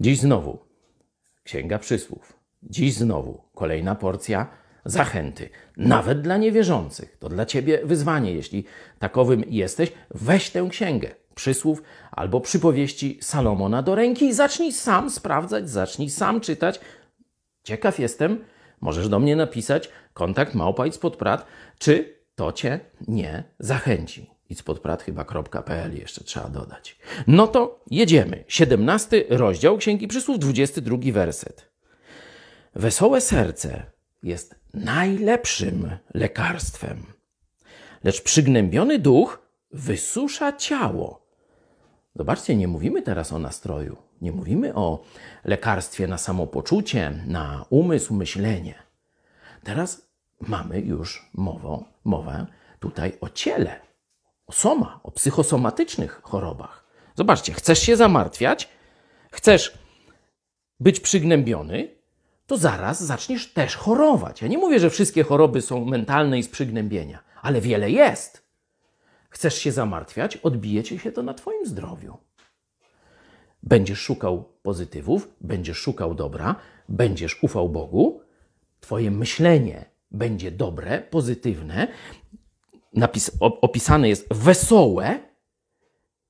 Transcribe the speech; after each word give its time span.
Dziś 0.00 0.18
znowu 0.18 0.58
Księga 1.44 1.78
Przysłów. 1.78 2.38
Dziś 2.62 2.94
znowu 2.94 3.42
kolejna 3.54 3.94
porcja 3.94 4.46
zachęty, 4.84 5.48
nawet 5.76 6.20
dla 6.20 6.36
niewierzących. 6.36 7.16
To 7.18 7.28
dla 7.28 7.46
ciebie 7.46 7.80
wyzwanie, 7.84 8.32
jeśli 8.32 8.64
takowym 8.98 9.44
jesteś. 9.48 9.92
Weź 10.10 10.50
tę 10.50 10.68
księgę 10.70 11.10
przysłów 11.34 11.82
albo 12.10 12.40
przypowieści 12.40 13.18
Salomona 13.22 13.82
do 13.82 13.94
ręki 13.94 14.24
i 14.24 14.34
zacznij 14.34 14.72
sam 14.72 15.10
sprawdzać, 15.10 15.70
zacznij 15.70 16.10
sam 16.10 16.40
czytać. 16.40 16.80
Ciekaw 17.62 17.98
jestem, 17.98 18.44
możesz 18.80 19.08
do 19.08 19.18
mnie 19.18 19.36
napisać 19.36 19.88
kontakt 20.14 20.54
małpa 20.54 20.92
spod 20.92 21.16
prat, 21.16 21.46
czy 21.78 22.18
to 22.34 22.52
cię 22.52 22.80
nie 23.08 23.44
zachęci. 23.58 24.33
Ispodprat 24.54 25.02
chyba.pl 25.02 25.98
jeszcze 25.98 26.24
trzeba 26.24 26.48
dodać. 26.48 26.98
No 27.26 27.46
to 27.46 27.80
jedziemy. 27.90 28.44
17 28.48 29.24
rozdział 29.28 29.78
Księgi 29.78 30.08
Przysłów, 30.08 30.38
22 30.38 30.96
werset. 31.12 31.70
Wesołe 32.74 33.20
serce 33.20 33.82
jest 34.22 34.54
najlepszym 34.74 35.90
lekarstwem, 36.14 37.06
lecz 38.04 38.22
przygnębiony 38.22 38.98
duch 38.98 39.42
wysusza 39.72 40.52
ciało. 40.52 41.26
Zobaczcie, 42.16 42.56
nie 42.56 42.68
mówimy 42.68 43.02
teraz 43.02 43.32
o 43.32 43.38
nastroju, 43.38 43.96
nie 44.22 44.32
mówimy 44.32 44.74
o 44.74 45.02
lekarstwie 45.44 46.06
na 46.06 46.18
samopoczucie, 46.18 47.12
na 47.26 47.64
umysł, 47.70 48.14
myślenie. 48.14 48.74
Teraz 49.64 50.08
mamy 50.40 50.80
już 50.80 51.30
mowę, 51.34 51.84
mowę 52.04 52.46
tutaj 52.80 53.12
o 53.20 53.28
ciele, 53.28 53.80
o 54.46 54.52
soma, 54.52 55.00
o 55.02 55.10
psychosomatycznych 55.10 56.20
chorobach. 56.22 56.84
Zobaczcie, 57.14 57.52
chcesz 57.52 57.78
się 57.78 57.96
zamartwiać, 57.96 58.68
chcesz 59.30 59.78
być 60.80 61.00
przygnębiony, 61.00 61.88
to 62.46 62.58
zaraz 62.58 63.04
zaczniesz 63.04 63.52
też 63.52 63.76
chorować. 63.76 64.42
Ja 64.42 64.48
nie 64.48 64.58
mówię, 64.58 64.80
że 64.80 64.90
wszystkie 64.90 65.22
choroby 65.22 65.62
są 65.62 65.84
mentalne 65.84 66.38
i 66.38 66.42
z 66.42 66.48
przygnębienia, 66.48 67.18
ale 67.42 67.60
wiele 67.60 67.90
jest. 67.90 68.44
Chcesz 69.30 69.54
się 69.54 69.72
zamartwiać, 69.72 70.36
odbije 70.36 70.82
ci 70.82 70.98
się 70.98 71.12
to 71.12 71.22
na 71.22 71.34
Twoim 71.34 71.66
zdrowiu. 71.66 72.18
Będziesz 73.62 73.98
szukał 73.98 74.44
pozytywów, 74.62 75.28
będziesz 75.40 75.78
szukał 75.78 76.14
dobra, 76.14 76.54
będziesz 76.88 77.42
ufał 77.42 77.68
Bogu, 77.68 78.20
Twoje 78.80 79.10
myślenie 79.10 79.84
będzie 80.10 80.50
dobre, 80.50 81.00
pozytywne, 81.00 81.88
napis, 82.94 83.30
opisane 83.40 84.08
jest 84.08 84.34
wesołe. 84.34 85.20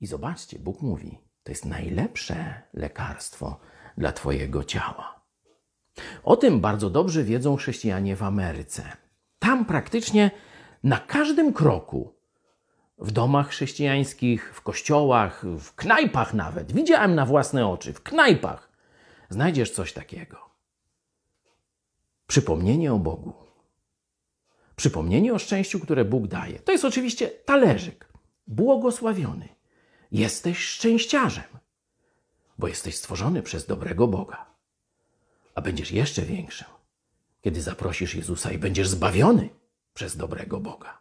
I 0.00 0.06
zobaczcie, 0.06 0.58
Bóg 0.58 0.82
mówi, 0.82 1.18
to 1.42 1.52
jest 1.52 1.64
najlepsze 1.64 2.62
lekarstwo 2.72 3.60
dla 3.96 4.12
Twojego 4.12 4.64
ciała. 4.64 5.20
O 6.24 6.36
tym 6.36 6.60
bardzo 6.60 6.90
dobrze 6.90 7.24
wiedzą 7.24 7.56
chrześcijanie 7.56 8.16
w 8.16 8.22
Ameryce. 8.22 8.96
Tam 9.38 9.64
praktycznie 9.64 10.30
na 10.84 10.98
każdym 10.98 11.52
kroku, 11.52 12.14
w 12.98 13.10
domach 13.12 13.48
chrześcijańskich, 13.48 14.54
w 14.54 14.62
kościołach, 14.62 15.44
w 15.58 15.74
knajpach 15.74 16.34
nawet, 16.34 16.72
widziałem 16.72 17.14
na 17.14 17.26
własne 17.26 17.68
oczy, 17.68 17.92
w 17.92 18.02
knajpach, 18.02 18.72
znajdziesz 19.30 19.70
coś 19.70 19.92
takiego. 19.92 20.36
Przypomnienie 22.26 22.92
o 22.92 22.98
Bogu. 22.98 23.47
Przypomnienie 24.78 25.34
o 25.34 25.38
szczęściu, 25.38 25.80
które 25.80 26.04
Bóg 26.04 26.26
daje. 26.26 26.58
To 26.58 26.72
jest 26.72 26.84
oczywiście 26.84 27.28
talerzyk, 27.28 28.08
błogosławiony. 28.46 29.48
Jesteś 30.12 30.58
szczęściarzem, 30.58 31.44
bo 32.58 32.68
jesteś 32.68 32.96
stworzony 32.96 33.42
przez 33.42 33.66
dobrego 33.66 34.08
Boga. 34.08 34.46
A 35.54 35.60
będziesz 35.60 35.90
jeszcze 35.90 36.22
większym, 36.22 36.66
kiedy 37.40 37.62
zaprosisz 37.62 38.14
Jezusa 38.14 38.52
i 38.52 38.58
będziesz 38.58 38.88
zbawiony 38.88 39.48
przez 39.94 40.16
dobrego 40.16 40.60
Boga. 40.60 40.98